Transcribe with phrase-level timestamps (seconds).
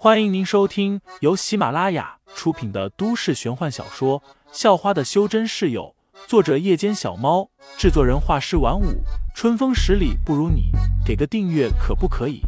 [0.00, 4.20] 欢迎您收听由喜马拉雅出品的都市玄幻小说
[4.52, 5.92] 《校花的修真室友》，
[6.28, 9.02] 作者：夜间小猫，制作人：画师晚舞，
[9.34, 10.70] 春风十里不如你，
[11.04, 12.42] 给个订阅可不可以？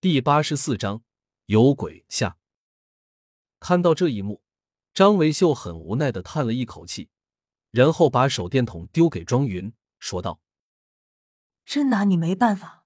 [0.00, 1.02] 第八十四章
[1.46, 2.36] 有鬼下。
[3.60, 4.42] 看到这一幕，
[4.92, 7.08] 张维秀很无奈的叹了一口气。
[7.70, 10.40] 然后把手电筒丢给庄云，说道
[11.64, 12.84] ：“真拿你没办法。”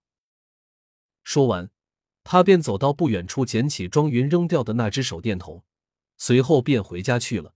[1.24, 1.70] 说完，
[2.22, 5.64] 他便走到不远处捡起庄云扔掉的那只手电筒，
[6.18, 7.54] 随后便回家去了。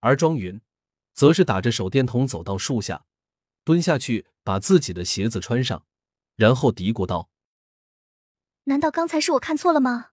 [0.00, 0.60] 而庄云
[1.12, 3.06] 则是打着手电筒走到树下，
[3.62, 5.86] 蹲下去把自己的鞋子穿上，
[6.34, 7.30] 然后嘀咕道
[8.64, 10.10] ：“难道刚才是我看错了吗？”“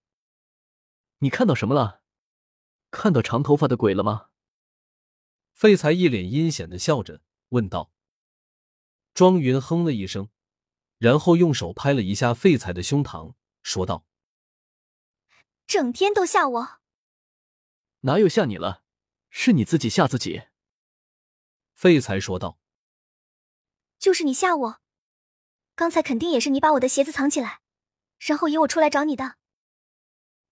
[1.20, 2.04] 你看到什么了？
[2.92, 4.27] 看到长头发的鬼了吗？”
[5.58, 7.92] 废材一脸阴险的笑着问道
[9.16, 10.30] ：“庄云哼了一声，
[11.00, 13.34] 然后用手拍了一下废材的胸膛，
[13.64, 14.06] 说道
[15.66, 16.80] ：‘整天都吓我，
[18.02, 18.84] 哪有吓你了？
[19.32, 20.44] 是你自己吓自己。’
[21.74, 22.60] 废材说道
[23.98, 24.82] ：‘就是你吓我，
[25.74, 27.62] 刚才肯定也是你把我的鞋子藏起来，
[28.20, 29.38] 然后引我出来找你的。’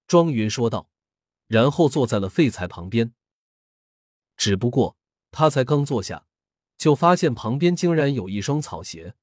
[0.07, 0.89] 庄云说道，
[1.45, 3.13] 然后坐在了废材旁边。”
[4.37, 4.97] 只不过
[5.31, 6.27] 他才刚坐下，
[6.77, 9.15] 就发现旁边竟然有一双草鞋。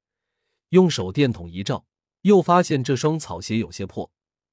[0.70, 1.86] 用手电筒一照，
[2.22, 4.10] 又发现这双草鞋有些破，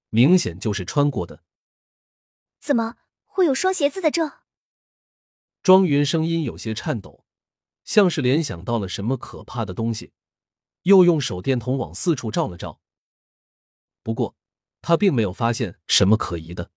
[0.10, 1.44] 明显就是穿过的。
[2.60, 4.12] 怎么会有双鞋子在？
[4.12, 4.32] 这
[5.64, 7.26] 庄云声音有些颤抖，
[7.84, 10.14] 像是联想到了什么可怕的东西，
[10.84, 12.82] 又用手电筒往四处照了照。
[14.04, 14.36] 不过
[14.82, 16.72] 他并没有发现什么可疑的。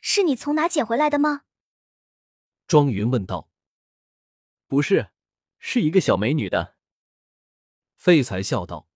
[0.00, 1.42] 是你从哪捡回来的吗？
[2.70, 3.50] 庄云问道
[4.68, 5.10] ：“不是，
[5.58, 6.76] 是一个小美女的。”
[7.98, 8.88] 废材笑道：“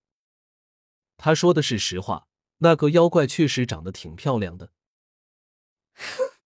[1.17, 4.71] 他说的是实话，那个妖怪确实长得挺漂亮的。”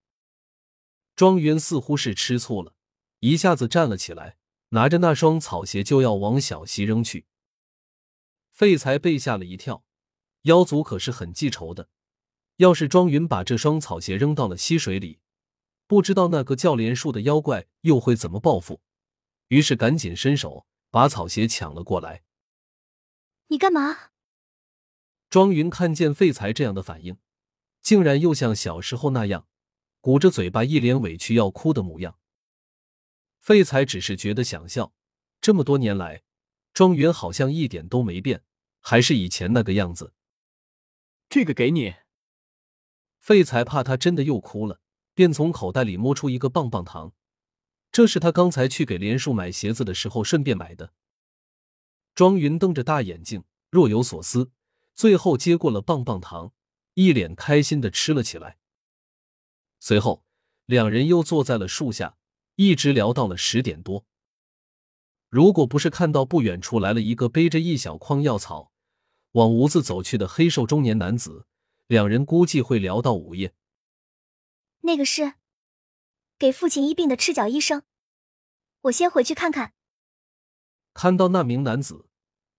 [1.14, 2.74] 庄云似乎是吃醋了，
[3.20, 4.36] 一下子站了起来，
[4.70, 7.28] 拿着那双草鞋就要往小溪扔去。
[8.50, 9.84] 废材被吓了一跳，
[10.42, 11.90] 妖族可是很记仇的，
[12.56, 15.20] 要是庄云把这双草鞋扔到了溪水里。
[15.90, 18.80] 不知道那个叫莲树的妖怪又会怎么报复，
[19.48, 22.22] 于是赶紧伸手把草鞋抢了过来。
[23.48, 24.12] 你干嘛？
[25.28, 27.18] 庄云看见废材这样的反应，
[27.82, 29.48] 竟然又像小时候那样，
[30.00, 32.20] 鼓着嘴巴，一脸委屈要哭的模样。
[33.40, 34.94] 废材只是觉得想笑，
[35.40, 36.22] 这么多年来，
[36.72, 38.44] 庄云好像一点都没变，
[38.78, 40.14] 还是以前那个样子。
[41.28, 41.96] 这个给你。
[43.18, 44.80] 废材怕他真的又哭了。
[45.14, 47.12] 便从口袋里摸出一个棒棒糖，
[47.92, 50.92] 这是他刚才去给连树买鞋子的时候顺便买的。
[52.14, 54.50] 庄云瞪着大眼睛，若有所思，
[54.94, 56.52] 最后接过了棒棒糖，
[56.94, 58.58] 一脸开心的吃了起来。
[59.78, 60.24] 随后，
[60.66, 62.16] 两人又坐在了树下，
[62.56, 64.04] 一直聊到了十点多。
[65.28, 68.72] 如果不是看到不远处来了一个背着一小筐药草
[69.32, 71.46] 往屋子走去的黑瘦中年男子，
[71.86, 73.54] 两人估计会聊到午夜。
[74.82, 75.34] 那个是
[76.38, 77.82] 给父亲医病的赤脚医生，
[78.82, 79.74] 我先回去看看。
[80.94, 82.08] 看到那名男子，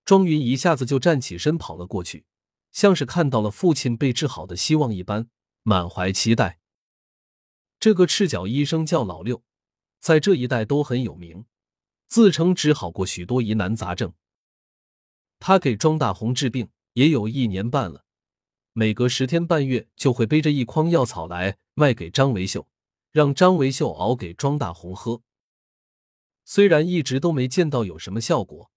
[0.05, 2.25] 庄云一下子就站起身跑了过去，
[2.71, 5.29] 像是看到了父亲被治好的希望一般，
[5.63, 6.59] 满怀期待。
[7.79, 9.43] 这个赤脚医生叫老六，
[9.99, 11.45] 在这一带都很有名，
[12.05, 14.13] 自称治好过许多疑难杂症。
[15.39, 18.05] 他给庄大红治病也有一年半了。
[18.73, 22.69] 每隔十天半月就会背着一筐药草来卖给张维秀，
[23.11, 25.21] 让张维秀熬给庄大红喝。
[26.45, 28.71] 虽然一直都没见到有什么效果，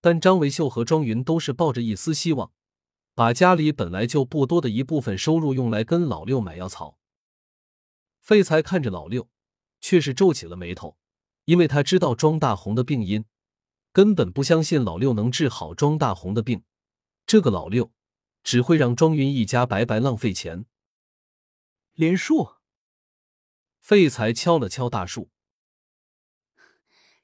[0.00, 2.52] 但张维秀和庄云都是抱着一丝希望，
[3.14, 6.98] 把家里本来就不多的一部分收入用来跟老六买药草。
[8.20, 9.28] 废材看着老六，
[9.80, 10.96] 却是皱起了眉头，
[11.46, 13.24] 因为他知道庄大红的病因，
[13.92, 16.62] 根本不相信老六能治好庄大红的病。
[17.26, 17.90] 这个老六。
[18.42, 20.66] 只会让庄云一家白白浪费钱。
[21.94, 22.54] 连树，
[23.80, 25.30] 废材敲了敲大树，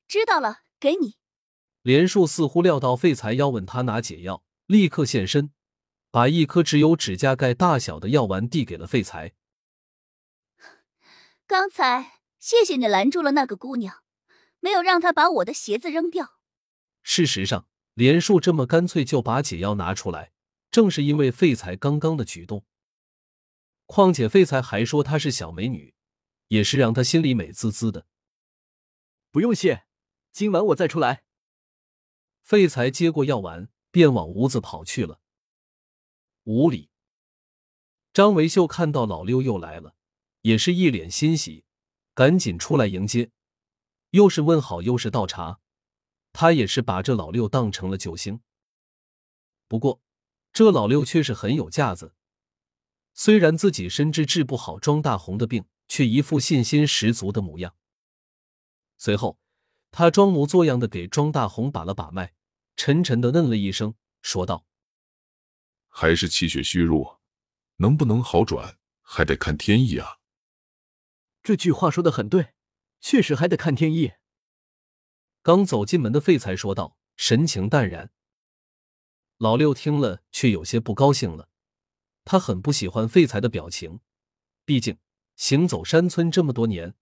[0.07, 1.17] 知道了，给你。
[1.83, 5.53] 连树似乎料到废材要问他拿解药，立刻现身，
[6.11, 9.35] 把一颗只有指甲盖大小的药丸递给了废材。
[11.47, 14.03] 刚才谢谢你拦住了那个姑娘，
[14.61, 16.39] 没有让她把我的鞋子扔掉。
[17.03, 20.33] 事实上，连树这么干脆就把解药拿出来。
[20.71, 22.65] 正是因为废材刚刚的举动，
[23.87, 25.95] 况且废材还说她是小美女，
[26.49, 28.07] 也是让他心里美滋滋的。
[29.31, 29.87] 不用谢，
[30.33, 31.25] 今晚我再出来。
[32.43, 35.21] 废材接过药丸，便往屋子跑去了。
[36.45, 36.91] 屋里，
[38.13, 39.95] 张维秀看到老六又来了，
[40.41, 41.65] 也是一脸欣喜，
[42.15, 43.31] 赶紧出来迎接，
[44.11, 45.61] 又是问好，又是倒茶。
[46.33, 48.41] 他也是把这老六当成了救星。
[49.67, 50.01] 不过，
[50.59, 52.17] 这老六却是很有架子，
[53.15, 57.77] 虽然自己深知治不好庄大红的病，却一副信心十足的模样。
[58.97, 59.39] 随后，
[59.93, 62.35] 他装模作样的给庄大红把了把脉，
[62.75, 64.67] 沉沉的嗯了一声，说道
[65.87, 67.21] ：“还是气血虚弱，
[67.77, 70.19] 能不能好转，还得看天意啊。”
[71.45, 72.55] 这句话说的很对，
[72.99, 74.15] 确实还得看天意。
[75.41, 78.11] 刚走进门的废材说道，神情淡然。
[79.39, 81.49] 老六听了，却有些不高兴了。
[82.25, 84.01] 他很不喜欢废材的表情，
[84.65, 84.99] 毕竟
[85.37, 86.95] 行走山村这么多年，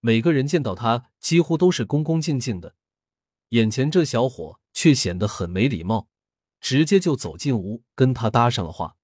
[0.00, 2.74] 每个人见到他几乎都是恭恭敬敬的，
[3.50, 6.08] 眼前这小伙却显得很没礼貌，
[6.58, 8.96] 直接就走进屋跟他搭上了话。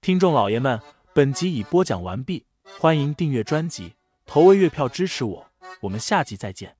[0.00, 0.82] 听众老爷们，
[1.14, 2.46] 本集已播讲完毕，
[2.80, 3.94] 欢迎订阅专辑，
[4.24, 5.50] 投喂月票支持我，
[5.82, 6.76] 我们下集再见。